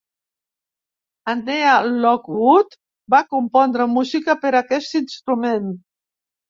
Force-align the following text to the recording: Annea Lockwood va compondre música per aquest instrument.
Annea 1.33 1.75
Lockwood 2.07 2.73
va 3.17 3.23
compondre 3.37 3.91
música 3.95 4.39
per 4.47 4.57
aquest 4.63 5.01
instrument. 5.07 5.71